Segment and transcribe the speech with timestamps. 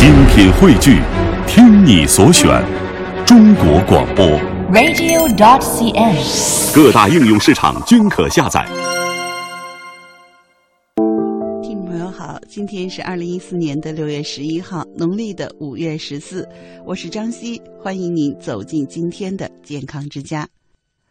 [0.00, 0.98] 精品汇聚，
[1.46, 2.48] 听你所选，
[3.26, 4.24] 中国广播。
[4.72, 6.74] radio.dot.cn，。
[6.74, 8.64] 各大应用市场均可下载。
[11.62, 16.48] 听众朋友好，今天是二零一四年的六月十一号，农历的五月十四，
[16.86, 20.48] 我是张希，欢迎您走进今天的健康之家。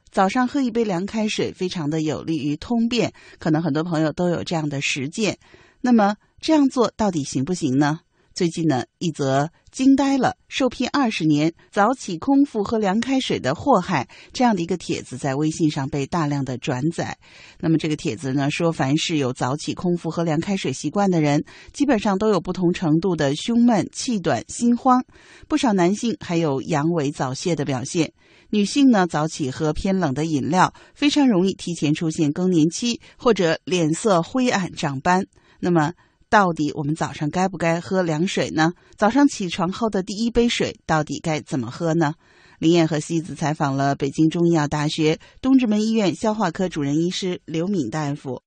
[0.09, 5.37] 早上喝一杯凉开水，非常的有利于通便，可能很多朋友都有这样的实践。
[5.79, 7.99] 那么这样做到底行不行呢？
[8.33, 17.17] 最近呢，一则惊呆了，受聘二十年，早起空腹喝凉开水的祸害这样的一个帖子在微信上被大量的转载。
[17.59, 25.03] 那么这个帖子呢说，凡是有早起空腹喝凉开水习惯的人，基本上都有不同程度的胸闷、气短、心慌，
[25.47, 28.13] 不少男性还有阳痿早泄的表现。
[28.51, 35.25] 女性呢，早起喝偏冷的饮料，非常容易提前出现更年期或者脸色灰暗、长斑。
[35.59, 35.93] 那么，
[36.29, 38.73] 到底我们早上该不该喝凉水呢？
[38.95, 42.13] 早上起床后的第一杯水到底该怎么喝呢？
[42.59, 48.43] 林燕和西子采访了北京中医药大学东直门医院消化科主任医师刘敏大夫，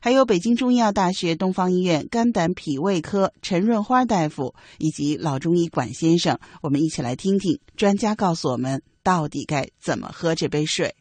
[0.00, 6.38] 还有北京中医药大学东方医院肝胆脾胃科陈润花大夫，以及老中医管先生。
[6.62, 10.94] 我们一起来听听专家告诉我们到底该怎么喝这杯水。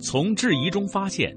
[0.00, 1.36] 从质疑中发现，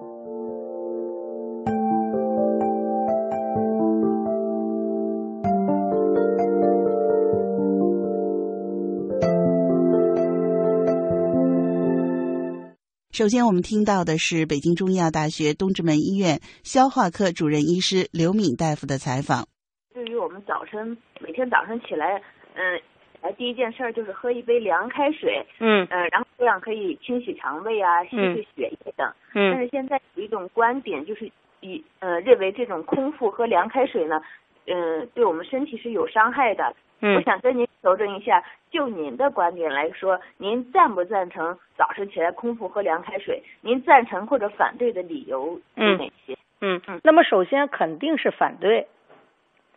[13.21, 19.45] 首先，我们听到的是北京中医药大学东直门医院消化科主任医师刘敏大夫的采访。
[19.93, 22.19] 对于我们早晨每天早晨起来，
[22.55, 22.81] 嗯，
[23.21, 29.07] 来第一件事儿就是喝一杯凉开水，嗯，呃，然后这样可以清洗肠胃啊，稀释血液等。
[29.35, 29.53] 嗯。
[29.53, 34.19] 但是现在有一种观点，就是以呃认为这种空腹喝凉开水呢，
[34.67, 36.73] 嗯、呃，对我们身体是有伤害的。
[37.01, 37.15] 嗯。
[37.15, 43.41] 我想跟您求证一下，就您的观点来说，您赞不赞成早晨起来空腹喝凉开水？
[43.61, 46.37] 您赞成或者反对的理由有哪些？
[46.61, 47.01] 嗯嗯。
[47.03, 48.87] 那么首先肯定是反对。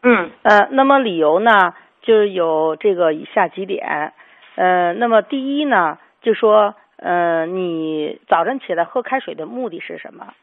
[0.02, 0.30] 嗯。
[0.42, 4.12] 呃，那么理由呢，就是有这个以下几点。
[4.56, 10.34] 呃，那么第一呢，就说呃，你早晨起来喝开水的目的是什么？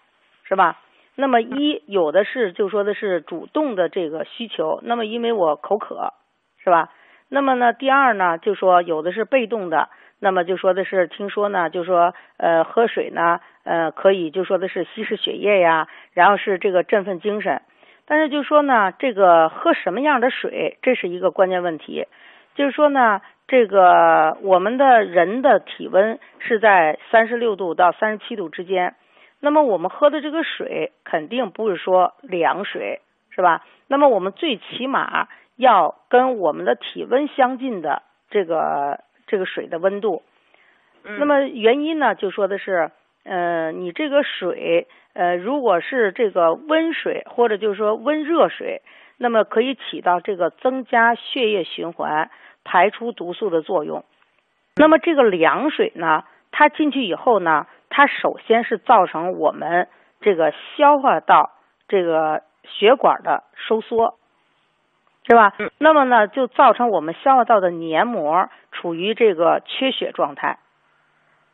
[0.44, 0.80] 是吧？
[1.22, 6.14] 那么一有的是就说的是主动的这个需求，那么因为我口渴，
[6.64, 6.90] 是吧？
[7.30, 9.90] 那么呢，第二呢，就说有的是被动的，
[10.20, 17.62] 那么就说的是听说呢，就说呃喝水呢，呃可以就说的是稀释血液呀，然后是这个振奋精神。
[18.08, 22.08] 但是就说呢，这个喝什么样的水，这是一个关键问题。
[22.56, 28.96] 就是说呢，这个我们的人的体温是在三十六度到三十七度之间，
[29.42, 33.66] 那么我们喝的这个水肯定不是说凉水，是吧？
[33.88, 40.24] 那么我们最起码要跟我们的体温相近的这个这个水的温度。
[41.04, 42.92] 那么原因呢，就说的是，
[43.24, 48.84] 呃，你这个水，呃，如果是这个温水或者就是说温热水，
[49.18, 52.30] 那么可以起到这个增加血液循环、
[52.64, 54.06] 排出毒素的作用。
[54.76, 59.90] 那么这个凉水呢，它进去以后呢，它首先是造成我们
[60.22, 61.52] 这个消化道
[61.88, 64.18] 这个血管的收缩，
[65.28, 65.54] 是吧？
[65.78, 70.58] 那么呢，就造成我们消化道的黏膜处于这个缺血状态。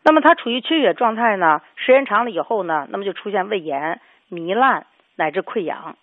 [0.04, 4.00] 那么它处于缺血状态呢，时间长了以后呢，那么就出现胃炎、
[4.30, 4.86] 糜烂
[5.16, 5.98] 乃至溃疡。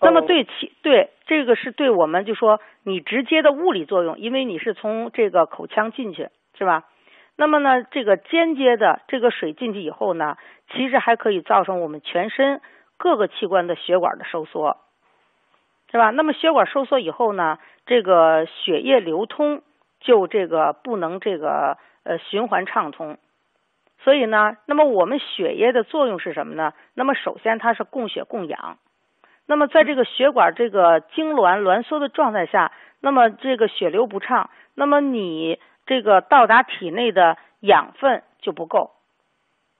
[0.00, 6.84] 那么对其对这个是对我们就说你直接的物理作用，因为你是从这个口腔进去，是吧？
[7.36, 10.36] 那么呢，这个间接的这个水进去以后呢，
[10.70, 12.60] 其实还可以造成我们全身
[12.96, 14.76] 各个器官的血管的收缩，
[15.90, 16.10] 是吧？
[16.10, 19.62] 那么血管收缩以后呢，这个血液流通
[20.00, 23.18] 就这个不能这个呃循环畅通，
[24.04, 26.74] 所以呢，那么我们血液的作用是什么呢？
[26.94, 28.78] 那么首先它是供血供氧。
[29.46, 32.70] 那么在这个血管这个痉挛挛缩的状态下，
[33.00, 38.90] 那么这个血流不畅，那么你这个到达体内的养分就不够。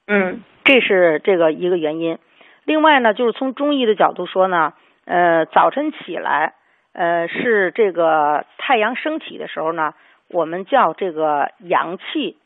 [0.07, 2.19] 嗯，这是这个一个原因。
[2.65, 4.73] 另外呢，就是从中医的角度说呢，
[5.05, 6.55] 呃，早晨起来，
[6.93, 9.95] 呃，是这个太阳升起的时候呢，
[10.29, 12.37] 我们叫这个阳气，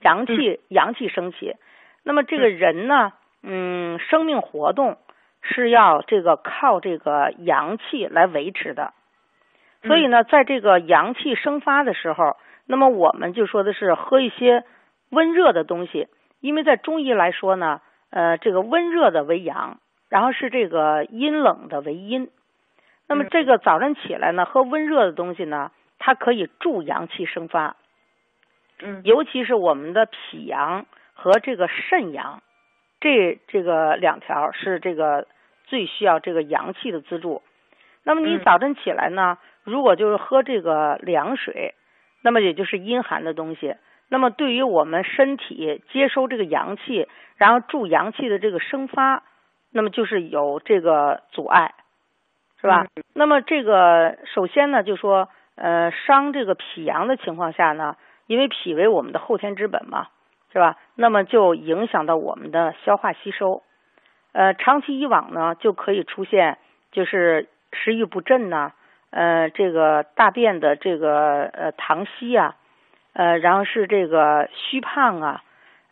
[0.00, 1.56] 阳气阳气升起。
[2.04, 4.98] 那么这个人呢，嗯，生命活动
[5.42, 8.92] 是要这个靠这个阳气来维持的。
[9.82, 12.36] 所以呢，在这个阳气生发的时候，
[12.66, 14.64] 那么我们就说的是喝一些
[15.10, 16.08] 温热的东西，
[16.40, 17.80] 因为在中医来说呢，
[18.10, 19.78] 呃，这个温热的为阳，
[20.08, 22.28] 然后是这个阴冷的为阴。
[23.08, 27.76] 那么这个早晨起来呢，喝温热的东西呢，它可以助阳气生发。
[28.82, 32.42] 嗯，尤其是我们的脾阳和这个肾阳，
[33.00, 35.28] 这这个两条是这个
[35.66, 37.42] 最需要这个阳气的资助。
[38.02, 41.74] 那么你早晨起来呢，如果就是喝这个凉水，
[42.26, 43.76] 那么也就是阴寒的东西，
[44.08, 47.06] 那么对于我们身体接收这个阳气，
[47.36, 49.22] 然后助阳气的这个生发，
[49.70, 51.74] 那么就是有这个阻碍，
[52.60, 52.86] 是吧？
[53.14, 57.94] 那么这个首先呢，就说呃伤这个脾阳的情况下呢，
[58.26, 60.08] 因为脾为我们的后天之本嘛，
[60.52, 60.76] 是吧？
[60.96, 63.62] 那么就影响到我们的消化吸收，
[64.32, 66.58] 呃，长期以往呢，就可以出现
[66.90, 68.72] 就是食欲不振呐、
[69.10, 72.56] 呃，这个大便的这个呃溏稀啊，
[73.14, 75.42] 呃，然后是这个虚胖啊，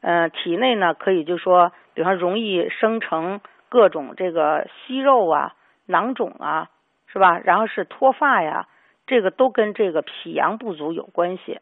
[0.00, 5.54] 呃，体内呢可以就说，比方容易生成各种这个息肉啊、
[5.86, 6.68] 囊肿啊，
[7.06, 7.38] 是吧？
[7.38, 8.66] 然后是脱发呀，
[9.06, 11.60] 这个都跟这个脾阳不足有关系。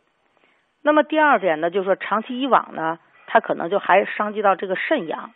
[0.83, 5.31] 那么第二点呢，就是说长期以往呢，它可能就还伤及到这个肾阳。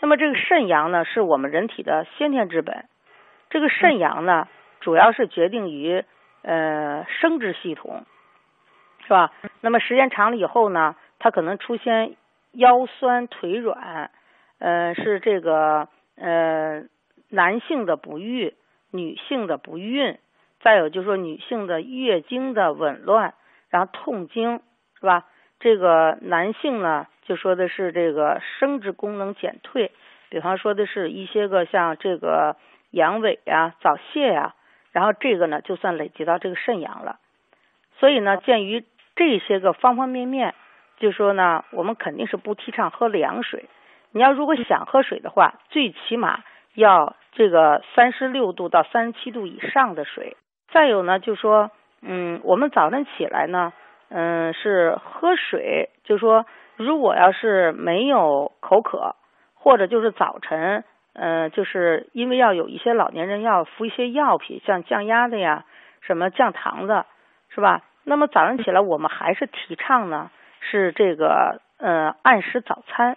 [0.00, 2.86] 那么这个肾阳呢，是我们人体的先天之本。
[3.50, 4.48] 这个肾阳呢，
[4.84, 6.04] 主要是决定于
[6.42, 8.04] 呃生殖系统，
[9.02, 9.32] 是吧？
[9.62, 12.16] 那么时间长了以后呢，它可能出现
[12.52, 14.10] 腰酸腿软，
[14.58, 16.84] 呃，是这个呃
[17.30, 18.52] 男性的不育，
[18.90, 20.18] 女性的不孕，
[20.60, 23.32] 再有就是说女性的月经的紊乱，
[23.70, 24.60] 然后痛经，
[25.00, 25.24] 是吧？
[25.60, 29.92] 这个男性呢，就说的是这个生殖功能减退，
[30.28, 32.56] 比方说的是一些个像这个
[32.90, 34.54] 阳痿呀、早泄呀，
[34.94, 37.18] 然后这个呢就算累积到这个肾阳了。
[37.98, 38.84] 所以呢，鉴于
[39.16, 40.54] 这些个方方面面，
[40.98, 43.68] 就说呢，我们肯定是不提倡喝凉水。
[44.12, 46.44] 你要如果想喝水的话，最起码
[46.74, 50.36] 要这个三十六度到三十七度以上的水。
[50.72, 51.70] 再有呢，就说，
[52.00, 53.72] 嗯，我们早上起来呢，
[54.08, 56.46] 嗯，是喝水，就说
[56.76, 59.16] 如果要是没有口渴，
[59.54, 65.64] 或者就是早晨，嗯，就是因为要有一些老年人要服一些药品，像降压的呀，
[66.00, 67.06] 什么降糖的，
[67.50, 67.82] 是吧？
[68.02, 70.30] 那么早上起来，我们还是提倡呢，
[70.60, 73.16] 是这个呃按时早餐。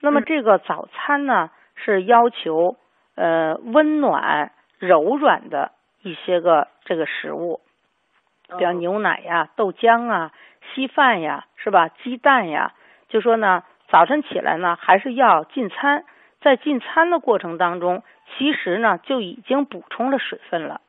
[0.00, 2.76] 那么这个早餐呢，是要求
[3.14, 5.70] 呃温暖柔软的
[6.02, 7.60] 一些个这个食物，
[8.58, 10.32] 比方牛奶呀、豆浆啊、
[10.74, 11.88] 稀饭呀，是吧？
[11.88, 12.72] 鸡蛋呀，
[13.08, 16.04] 就说呢，早晨起来呢，还是要进餐。
[16.44, 18.02] 在进餐的过程当中，
[18.36, 20.82] 其实呢就已经补充了水分了。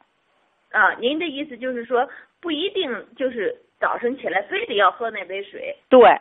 [0.71, 2.07] 啊，您的意思就是说，
[2.41, 5.73] 不一定就是早晨起来非得要喝那杯水。
[5.87, 6.19] 对，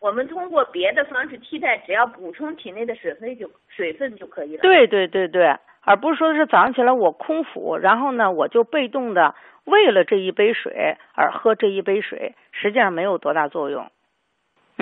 [0.00, 4.60] 我们通过别的方式替代，只要补充体内的水分就水分就可以了。
[4.60, 13.90] 对对对对，而不是说是早上起来我空腹，然后呢我就被动的为了这一杯水而喝这一杯水，实际上没有多大作用。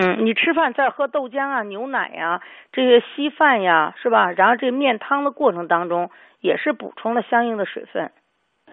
[0.00, 2.40] 嗯，你吃饭在喝豆浆啊、牛奶呀、
[2.70, 4.30] 这些稀饭呀，是吧？
[4.30, 8.12] 然后这面汤的过程当中，也是补充了相应的水分。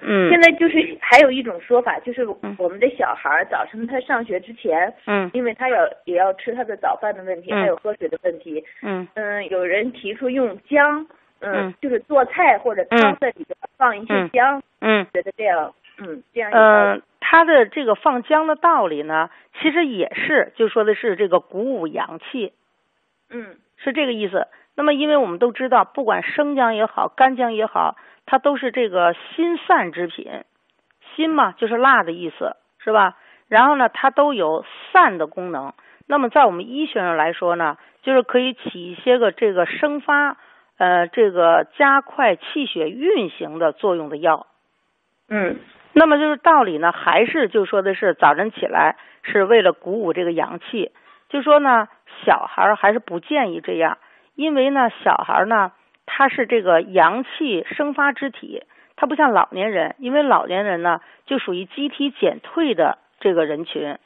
[0.01, 2.27] 嗯，现在就是还有一种说法，就是
[2.59, 7.61] 我们的小孩儿早晨他上学之前，嗯，因为他要也要吃他的早饭的问题，嗯。
[7.61, 9.07] 还有喝水的问题，嗯。
[9.15, 11.07] 嗯，有人提出用姜，
[11.39, 14.29] 嗯嗯，就是做菜或者汤在里边放一些嗯。
[14.31, 15.07] 姜，嗯。
[15.13, 16.51] 觉得这样，嗯，这样
[17.27, 22.53] 它的这个放姜的道理呢，其实也是就说的是这个鼓舞阳气，
[23.31, 24.47] 嗯是这个意思。
[24.75, 27.95] 那么，因为我们都知道，不管生姜也好，干姜也好，
[28.27, 30.43] 它都是这个辛散之品。
[31.15, 33.17] 辛嘛，就是辣的意思，是吧？
[33.47, 34.63] 然后呢，它都有
[34.93, 35.73] 散的功能。
[36.07, 40.37] 那么，在我们医学上来说呢，就是可以起一些个这个生发，
[40.77, 44.45] 呃，这个加快气血运行的作用的药。
[45.27, 45.57] 嗯
[45.97, 50.91] 那么就是道理呢，还是就说的是早晨起来是为了鼓舞这个阳气，
[51.29, 51.87] 就说呢，
[52.25, 53.97] 小孩儿还是不建议这样，
[54.35, 55.71] 因为呢，小孩儿呢，
[56.05, 58.63] 他是这个阳气生发之体，
[58.97, 63.97] 他不像老年人，因为老年人呢就属于机体减退的这个人群。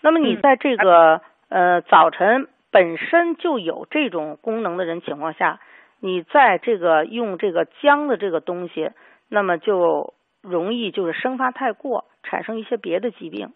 [0.00, 5.60] 那么你在这个呃早晨本身就有这种功能的人情况下，
[6.00, 8.90] 你在这个用这个姜的这个东西，
[9.28, 13.52] 那么就容易就是生发太过，产生一些别的疾病。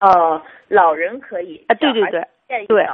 [0.00, 2.86] 哦，老人可以啊，对对对对，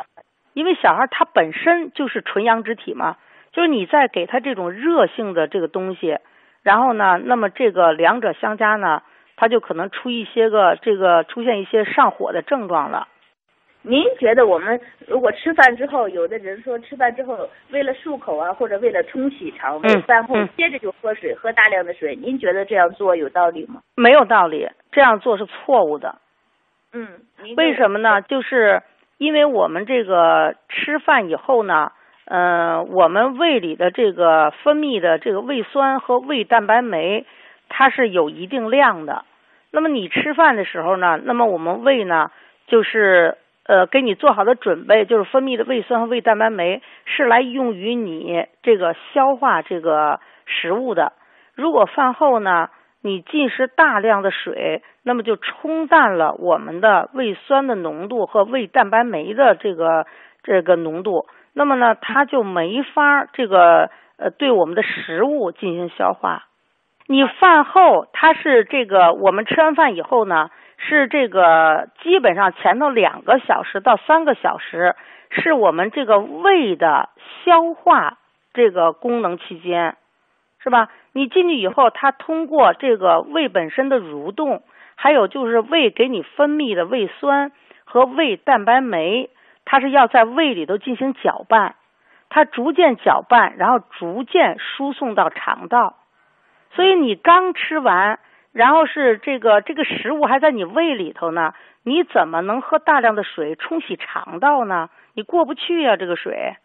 [0.54, 3.16] 因为小孩他本身就是纯阳之体嘛，
[3.52, 6.18] 就是你在给他这种热性的这个东西，
[6.62, 9.02] 然后呢，那么这个两者相加呢，
[9.36, 13.08] 他就可能出一些个这个出现一些上火的症状了。
[13.82, 23.82] 您觉得我们如果吃饭之后，有的人说吃饭之后为了漱口啊，或者为了冲洗肠胃，饭后接着就喝水，喝大量的水，您觉得这样做有道理吗？
[23.96, 26.16] 没有道理，这样做是错误的。
[26.92, 27.08] 嗯，
[27.56, 28.22] 为什么呢？
[28.22, 28.82] 就是
[29.18, 31.90] 因为我们这个吃饭以后呢，
[32.26, 37.26] 呃，我们胃里的这个分泌的这个胃酸和胃蛋白酶，
[37.68, 39.24] 它是有一定量的。
[39.72, 42.30] 那么你吃饭的时候呢，那么我们胃呢，
[42.66, 51.12] 就是呃，给你做好的准备，就是分泌的胃酸和胃蛋白酶是来用于你这个消化这个食物的。
[51.54, 52.68] 如果饭后呢，
[53.02, 60.06] 你进食大量的水，那么就冲淡了我们的胃酸的浓度和胃蛋白酶的这个
[60.42, 66.44] 这个浓度，那么呢，它就没法这个呃对我们的食物进行消化。
[67.06, 70.50] 你饭后它是这个，我们吃完饭以后呢，
[70.86, 74.94] 是这个基本上前头两个小时到三个小时
[75.30, 77.08] 是我们这个胃的
[77.44, 78.18] 消化
[78.52, 79.96] 这个功能期间。
[80.64, 80.90] 是吧？
[81.12, 84.62] 你进去以后，它通过这个胃本身的蠕动，
[84.94, 87.50] 还有就是胃给你分泌的胃酸
[87.84, 89.28] 和胃蛋白酶，
[89.64, 91.74] 它是要在胃里头进行搅拌，
[92.28, 95.96] 它逐渐搅拌，然后逐渐输送到肠道。
[96.76, 98.20] 所以你刚吃完，
[98.52, 104.90] 然后是这个这个食物还在你胃里头呢，你怎么能喝大量的水冲洗肠道呢？
[105.14, 106.56] 你过不去呀，这个水。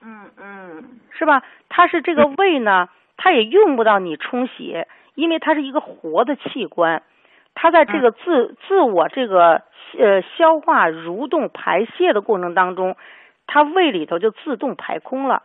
[0.00, 1.42] 嗯嗯，是吧？
[1.68, 2.88] 它是这个胃呢。
[3.20, 4.84] 它也用不到你冲洗，
[5.16, 7.02] 因为它是一个活的器官，
[7.52, 9.62] 它在这个自自我这个
[9.98, 12.94] 呃消化、蠕动、排泄的过程当中，
[13.48, 15.42] 它胃里头就自动排空了。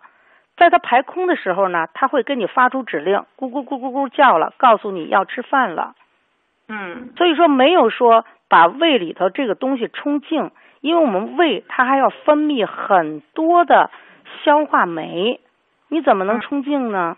[0.56, 5.96] 在它排空的时候呢，它会跟你发出指令，咕咕咕咕咕叫了，告诉你要吃饭了。
[6.70, 13.90] 嗯，所以说没有说把胃里头这个东西冲净，因为我们胃它还要分泌很多的
[14.44, 15.42] 消化酶，
[15.90, 17.18] 你怎么能冲净呢？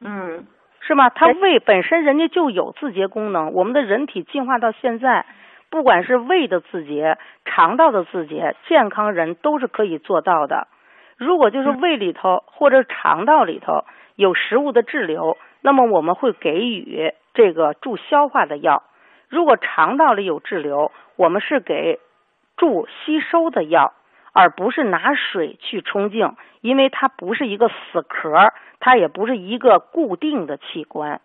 [0.00, 0.46] 嗯，
[0.80, 1.10] 是吧？
[1.10, 3.52] 它胃本身人家就有自洁功能。
[3.52, 5.24] 我们的人体进化到现在，
[5.70, 10.66] 不管是胃的自洁、肠道的自洁，健康人都是可以做到的。
[11.16, 13.84] 如果就是胃里头或者肠道里头
[14.16, 18.82] 有食物的滞留，那么我们会给予这个助消化的药；
[19.28, 22.00] 如果肠道里有滞留，我们是给
[22.56, 23.92] 助吸收的药。
[24.34, 31.20] 而不是拿水去冲净，因为它不是一个死壳，它也不是一个固定的器官。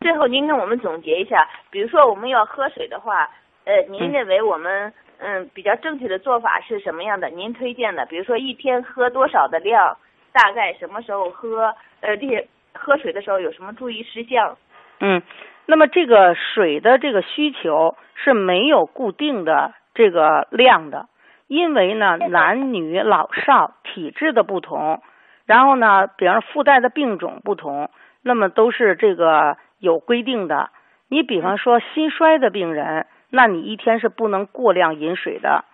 [0.00, 3.30] 最后，您跟我们总结一下，比如说我们要喝水的话，
[3.64, 7.28] 呃，您认为我们嗯比较正确的做法是什么样的？
[7.30, 9.96] 您推荐的，比如说一天喝多少的量，
[10.32, 11.74] 大概什么时候喝？
[12.00, 14.56] 呃，这些喝水的时候有什么注意事项？
[15.00, 15.22] 嗯，
[15.66, 21.08] 那么这个水的这个需求是没有固定的这个量的。
[21.46, 25.02] 因为呢，男女老少体质的不同，
[25.46, 27.90] 然后呢，比方说附带的病种不同，
[28.22, 30.70] 那么都是这个有规定的。
[31.08, 35.64] 你比方说心衰的病人，那你一天是不能过量饮水的。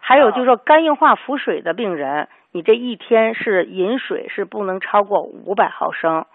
[0.00, 6.26] 还有就是说肝硬化腹水的病人，你这一天是饮水是不能超过五百毫升，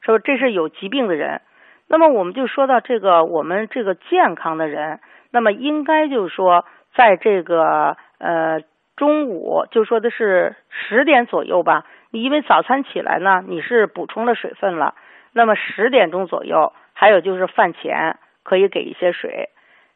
[0.00, 1.40] 说这是有疾病的人。
[1.88, 7.96] 那么我们就说到这个我们这个健康的人，那么应该就是说在这个。
[8.24, 8.60] 呃，
[8.94, 11.84] 中午就说的是十点左右吧。
[12.12, 14.94] 你因为早餐起来呢，你是补充了水分了。
[15.32, 19.48] 那么十点钟左右，还有就是饭前可以给一些水。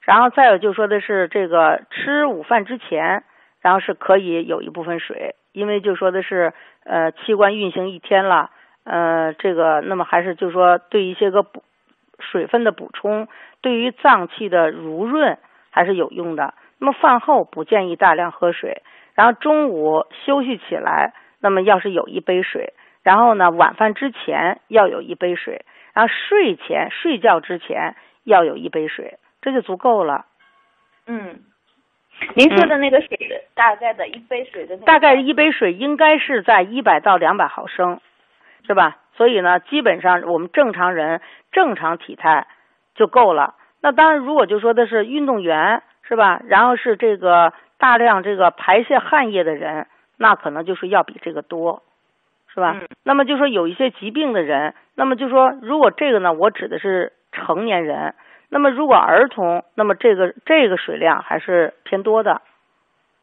[0.07, 3.25] 然后再有就说的是这个吃午饭之前，
[3.61, 6.53] 然后是可以有一部分水，因为就说的是
[6.85, 8.51] 呃器官运行一天了，
[8.85, 11.65] 呃这个那么还是就说对一些个补
[12.21, 13.27] 水分的补充，
[13.61, 15.39] 对于脏器的濡润
[15.71, 16.55] 还是有用的。
[16.79, 18.83] 那么饭后不建议大量喝水，
[19.15, 30.27] 然后中午休息起来，那么要是有一杯水，然后呢晚饭之前要有一杯水，然后睡前睡觉之前要有一杯水，这就足够了。
[31.07, 31.41] 嗯，
[32.35, 38.01] 您说的那个水的大概的一杯水的大概一杯水应该是在一百到两百毫升。
[38.67, 38.97] 是吧？
[39.13, 41.21] 所以呢，基本上我们正常人
[41.53, 42.49] 正常体态
[42.97, 43.55] 就够了。
[43.81, 46.43] 那当然，如果就说的是运动员，是吧？
[46.49, 49.87] 然后是这个大量这个排泄汗液的人，
[50.19, 51.85] 那可能就是要比这个多，
[52.53, 52.81] 是吧？
[53.05, 58.17] 那么就说有一些疾病的人，那么就说如果这个呢，我指的是成年人。
[58.49, 62.43] 那么如果儿童，那么这个这个水量还是偏多的，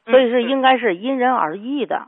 [0.05, 2.07] 所以是应该是因人而异的。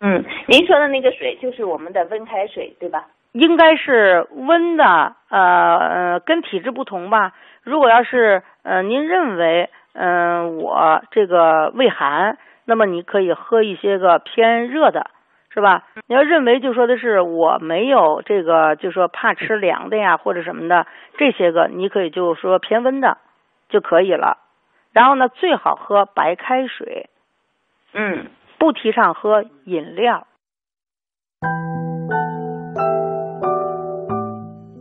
[0.00, 3.06] 嗯，您说的那个水就是我们的温开水，对吧？
[3.32, 7.32] 应该是温的，呃呃，跟体质不同吧。
[7.62, 15.10] 如果要是呃您认为嗯我这个胃寒，那么你可以喝一些个偏热的。
[15.54, 15.84] 是吧？
[16.08, 23.18] 你要认为就说的是我没有这个，就说怕吃凉的呀，或者什么的这些个，你可以就说偏温的
[23.68, 24.38] 就可以了。
[24.92, 27.08] 然后呢，最好喝白开水。
[27.92, 28.26] 嗯，
[28.58, 30.26] 不提倡喝饮料。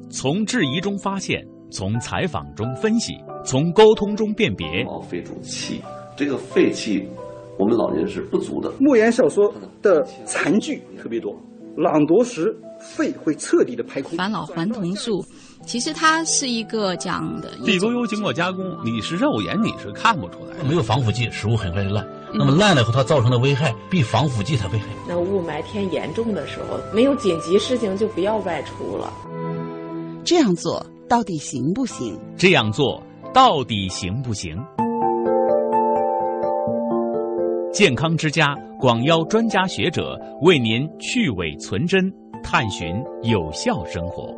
[0.10, 3.14] 从质疑中发现，从采访中分析，
[3.46, 4.84] 从沟通中辨别。
[5.08, 5.84] 肺主气，
[6.18, 7.08] 这个肺气。
[7.60, 8.72] 我们老年是不足的。
[8.80, 11.36] 莫言小说的残句特别多，
[11.78, 14.18] 朗读时肺会彻底的排空。
[14.18, 15.24] 返老还童术，
[15.66, 22.06] 其实它是一个讲的地沟油经过加工，你是肉眼你是看不出来，没有防腐剂，食物很快就烂。
[22.34, 24.88] 那么烂了以后，它造成的危害比防腐剂它危害。
[25.08, 29.14] 那雾霾天严重的时候，没有紧急事情就不要外出了。
[30.26, 32.20] 这样做到底行不行？
[32.36, 34.58] 这样做到底行不行？
[37.74, 42.14] 健康之家广邀专家学者为您去伪存真，
[42.44, 44.32] 探寻有效生活。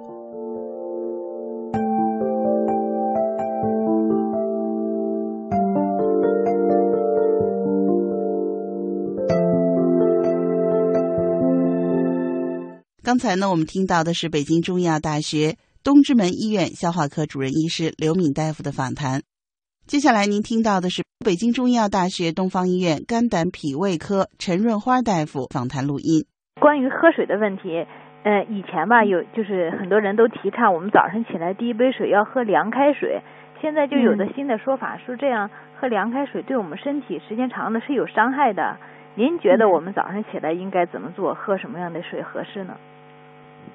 [13.03, 19.23] 刚才呢，我们听到的是北京中医药大学东直门医院消化科主任医师刘敏大夫的访谈。
[19.87, 26.25] 接下来您听到的是北京中医药大学东方医院肝胆脾胃科陈润花大夫访谈录音。
[26.59, 27.85] 关于喝水的问题，
[28.23, 33.21] 呃，以前吧有就是很多人都提倡我们早上起来第一杯水要喝凉开水，
[33.61, 38.77] 现在就有的新的说法说这样喝凉开水对我们身体时间长了是有伤害的。
[39.13, 41.35] 您觉得我们早上起来应该怎么做？
[41.35, 42.75] 喝什么样的水合适呢？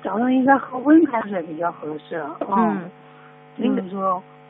[0.03, 2.21] 早上应该喝温开水比较合适。
[2.51, 2.91] 嗯，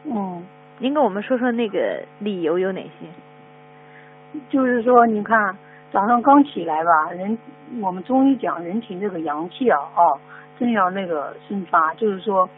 [0.07, 0.43] 嗯。
[0.83, 4.41] 您跟我们说说那个理由有哪些？
[4.49, 5.55] 就是说，你看
[5.93, 7.37] 早上刚起来吧，人
[7.83, 10.19] 我们中医讲人体这个阳气啊，哦，
[10.59, 12.49] 正要那个生发，就是说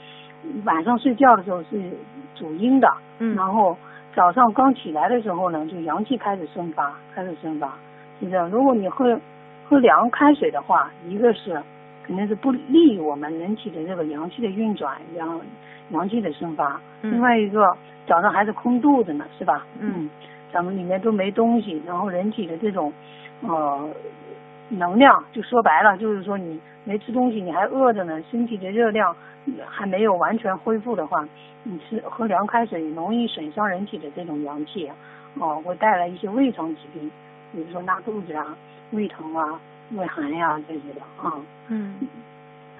[0.64, 1.90] 晚上睡觉的时候是
[2.36, 3.76] 主阴的，嗯，然后
[4.14, 7.72] 早上刚起来的时候呢，就阳气开始生发，开始生发，
[8.20, 8.48] 是这样。
[8.48, 9.18] 如果你喝
[9.68, 11.60] 喝凉开水的话，一个是
[12.06, 15.40] 肯定是不利于我们人体的这个阳气的运转，阳
[15.90, 17.76] 阳气的生发，另外一个。
[18.04, 19.64] 早上还是空肚子呢，是吧？
[19.78, 20.10] 嗯，
[20.52, 22.92] 咱们里面都没东西，然后人体的这种
[23.42, 23.88] 呃
[24.70, 29.14] 能量，就说白了，就是说你没吃东西，你还饿着呢，身体的热量
[29.64, 31.24] 还没有完全恢复的话，
[31.62, 34.90] 你吃喝凉开水容易损伤人体的这种阳气，
[35.38, 37.08] 哦，会带来一些胃肠疾病，
[37.52, 38.44] 比如说拉肚子啊、
[38.90, 39.60] 胃疼啊、
[39.96, 41.32] 胃寒呀这些的啊。
[41.68, 41.96] 嗯，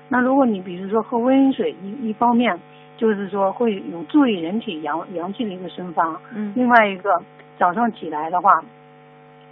[0.09, 2.59] 那如果你比如说喝温水，一一方面。
[2.99, 6.21] 就是说会有助于人体阳阳气的一个生发。
[6.33, 6.53] 嗯。
[6.55, 7.11] 另外一个，
[7.59, 8.63] 早上起来的话，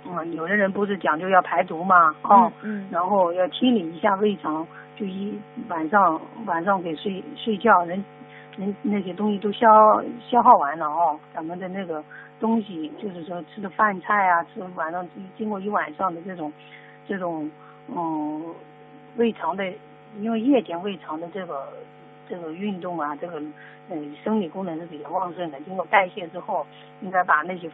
[0.06, 2.86] 嗯，有的人不是讲究要排毒嘛，哦，嗯。
[2.92, 5.36] 然后要清理一下胃肠，就一
[5.68, 8.04] 晚上晚上给睡睡觉，人
[8.56, 9.66] 人那些东西都消
[10.20, 12.04] 消耗完了哦，咱们的那个
[12.38, 15.04] 东西就是说吃的饭菜啊，吃晚上
[15.36, 16.52] 经过一晚上的这种
[17.06, 17.50] 这种
[17.88, 18.54] 嗯
[19.16, 19.64] 胃肠的，
[20.20, 21.66] 因为夜间胃肠的这个。
[22.28, 23.42] 这个运动啊，这个
[23.88, 25.60] 嗯，生理功能是比较旺盛的。
[25.62, 26.64] 经过代谢之后，
[27.00, 27.68] 应该把那些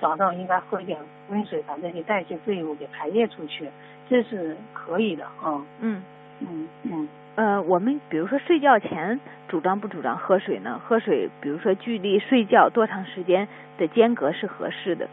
[0.00, 0.96] 早上应该喝一点
[1.28, 3.68] 温水，把这些代谢废物给排泄出去，
[4.08, 5.60] 这是可以的啊。
[5.80, 6.04] 嗯
[6.38, 7.08] 嗯嗯。
[7.34, 10.80] 呃，我们比如说睡觉前主张不主张喝水呢？
[10.86, 15.08] 喝水，比如说距离睡觉多长时间的间隔是合适的？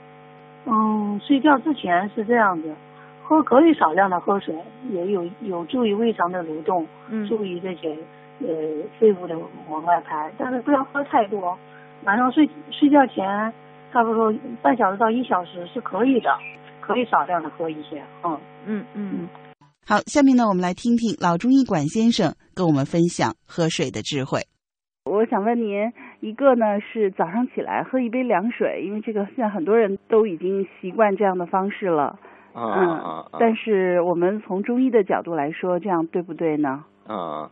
[0.67, 2.75] 嗯，睡觉之前是这样子，
[3.23, 4.55] 喝可以少量的喝水，
[4.91, 7.97] 也有有助于胃肠的蠕动，嗯助于这些。
[8.39, 8.47] 呃，
[8.99, 9.37] 肺部的
[9.69, 11.57] 往外排，但是不要喝太多。
[12.03, 13.23] 晚上睡睡觉前，
[13.93, 16.29] 差不多半小时到一小时是可以的，
[16.81, 18.01] 可以少量的喝一些。
[18.23, 19.29] 嗯嗯嗯。
[19.87, 24.41] 好，下面呢，我们来听听老中医管先生跟我们分享喝水的智慧。
[25.05, 32.19] 我想问您，一个呢是早上起来喝一杯凉水，因为这个现在很多人都已经习惯这样的方式了。
[32.53, 33.25] 啊啊！
[33.39, 36.85] 但是我们从中医的角度来说，这样对不对呢？
[37.07, 37.49] 啊，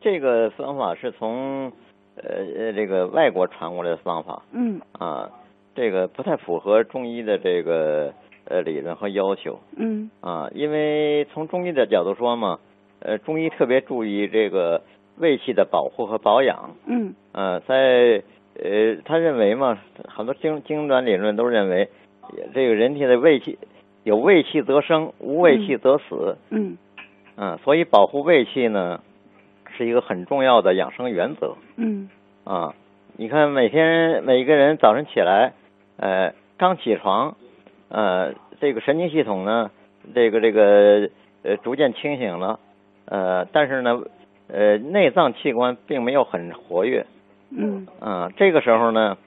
[0.00, 1.70] 这个方法是从
[2.16, 4.42] 呃呃这个外国传过来的方法。
[4.52, 4.80] 嗯。
[4.92, 5.28] 啊，
[5.74, 8.12] 这个不太符合中医的这个
[8.46, 9.58] 呃理论和要求。
[9.76, 10.10] 嗯。
[10.20, 12.58] 啊，因为从中医的角度说嘛，
[13.00, 14.82] 呃，中医特别注意这个
[15.18, 16.70] 胃气的保护和保养。
[16.86, 17.14] 嗯。
[17.32, 18.22] 呃，在
[18.60, 21.88] 呃，他认为嘛，很多经经传理论都认为，
[22.54, 23.56] 这个人体的胃气。
[24.08, 26.38] 有胃气则生，无胃气则死。
[26.48, 26.78] 嗯，
[27.36, 29.02] 嗯，所以保护胃气呢，
[29.76, 31.54] 是一个很重要的养生原则。
[31.76, 32.08] 嗯，
[32.44, 32.74] 啊，
[33.18, 35.52] 你看每天每个人早晨起来，
[35.98, 37.36] 呃，刚起床，
[37.90, 39.70] 呃，这个神经系统呢，
[40.14, 41.10] 这个这个
[41.42, 42.58] 呃逐渐清醒了，
[43.04, 44.00] 呃，但是呢，
[44.48, 47.04] 呃，内脏器官并没有很活跃。
[47.50, 49.18] 嗯，啊，这个时候呢，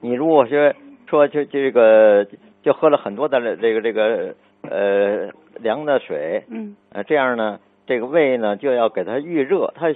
[0.00, 0.74] 你如果说
[1.06, 2.26] 说就这个。
[2.62, 9.86] 就喝了很多的这个这个呃凉的水，嗯，呃这样呢，这个胃呢就要给它预热，它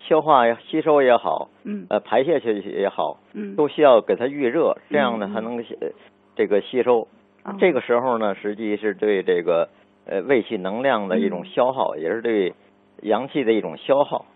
[0.00, 5.64] 消化吸收也好，嗯，呃排泄去也好，嗯，都需要给它预热，这样呢才能
[6.36, 7.08] 这个吸收。
[7.42, 9.68] 啊这个时候呢，实际是对这个
[10.04, 12.54] 呃胃气能量的一种消耗，也是对
[13.02, 14.26] 阳气的一种消耗。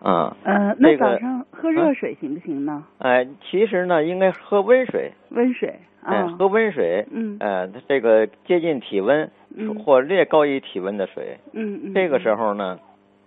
[0.00, 2.84] 啊，呃，那早上喝热水行不行呢？
[2.98, 5.12] 哎，其实呢，应该喝温水。
[5.30, 5.74] 温水。
[6.00, 9.28] 哎，喝温水，嗯，呃，这个接近体温
[9.84, 12.78] 或略高于体温的水，嗯嗯，这个时候呢，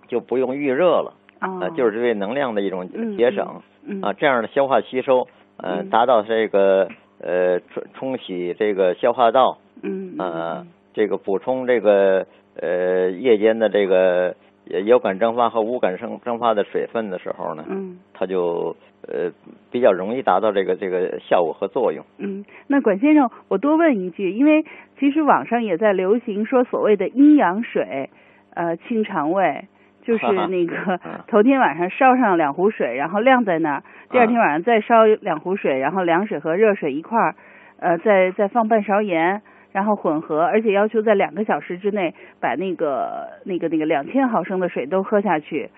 [0.08, 6.88] 就不用预热了，啊，就是对能量的一种节省，嗯啊，这样的消化吸收，呃，达到这个
[7.20, 14.34] 呃冲冲洗这个消化道，嗯，呃，这个补充这个呃夜间的这个
[14.66, 18.76] 有感蒸发和无感蒸蒸发的水分的时候呢，嗯，它就。
[19.08, 19.32] 呃，
[19.72, 22.06] 比较容易达到这个这个效果和作用。
[22.20, 24.64] 嗯，那管先生，我多问一句，因为
[25.00, 28.12] 其实网上也在流行说所谓的阴阳水，
[28.54, 29.66] 呃，清肠胃，
[30.04, 37.36] 就是 那个 头天晚上烧上两壶水，然后晾在那儿，第二天晚上再烧两壶水，然后凉水和热水一块儿，
[37.80, 45.70] 呃，再再放半勺盐，然后混合，而且要求在两个小时之内把那个那个那个两千毫升的水都喝下去。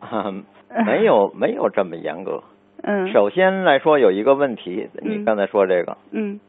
[0.86, 2.42] 没有没有这么严格。
[2.82, 3.12] 嗯。
[3.12, 5.96] 首先来说有一个问题，你刚才说这个。
[6.12, 6.40] 嗯。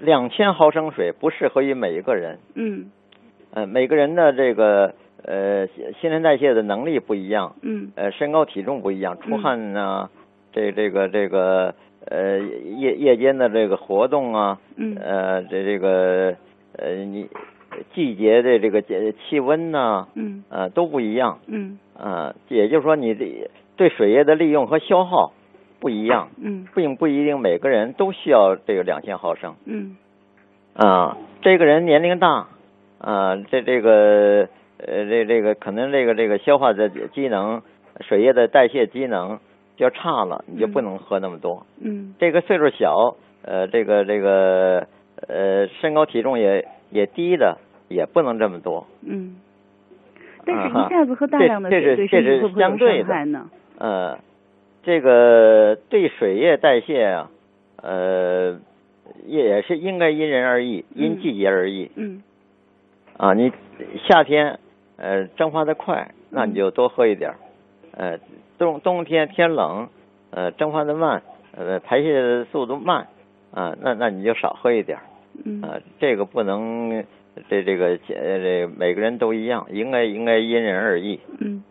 [0.00, 2.38] 两千毫升水不适合于每一个人。
[2.54, 2.90] 嗯。
[3.54, 5.66] 呃，每个人的这个呃
[6.00, 7.54] 新陈代谢的能力不一样。
[7.62, 7.92] 嗯。
[7.94, 10.10] 呃，身高体重不一样，出汗呢，
[10.52, 11.74] 这这个这个
[12.06, 14.58] 呃夜夜间的这个活动啊。
[14.76, 14.96] 嗯。
[14.96, 16.34] 呃，这这个
[16.78, 17.28] 呃你
[17.94, 20.08] 季节的这个节气温呢。
[20.14, 20.44] 嗯。
[20.48, 21.38] 呃，都不一样。
[21.46, 21.78] 嗯。
[21.98, 25.32] 啊，也就是说，你这对水液的利用和消耗
[25.80, 29.96] 不一样，嗯，并不一定每个人都需要这个两千毫升，嗯，
[30.74, 32.48] 啊，这个人年龄大，
[32.98, 37.62] 啊，这这个呃，这这个可能这个这个消化的机能、
[38.00, 39.38] 水液的代谢机能
[39.76, 44.86] 就差了，你就不能喝那么多，嗯，这个岁数小，呃，这个这个
[45.28, 47.58] 呃，身高体重也也低的，
[47.88, 49.36] 也不能这么多，嗯。
[50.44, 53.50] 但是，一下子喝大量的水对身体会不会有伤害呢？
[53.78, 54.18] 呃，
[54.82, 57.30] 这个对水液代谢啊，
[57.82, 58.58] 呃，
[59.26, 61.90] 也是应该因人而异，因季节而异。
[61.96, 62.22] 嗯。
[63.16, 63.50] 啊，你
[64.08, 64.60] 夏天
[64.98, 67.34] 呃蒸发的快，那你就多喝一点
[67.96, 68.18] 呃，
[68.58, 69.88] 冬冬天天冷，
[70.30, 71.22] 呃蒸发的慢，
[71.56, 73.08] 呃排泄速度慢，
[73.52, 74.98] 啊，那那你就少喝一点
[75.44, 75.60] 嗯。
[75.62, 77.04] 呃，这个不能。
[77.50, 81.20] 这这个这每个人都一样，应该应该因人而异。
[81.38, 81.62] 嗯，